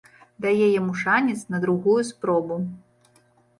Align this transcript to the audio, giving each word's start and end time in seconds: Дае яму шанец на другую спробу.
Дае 0.45 0.67
яму 0.79 0.95
шанец 1.01 1.37
на 1.57 1.61
другую 1.67 1.99
спробу. 2.11 2.61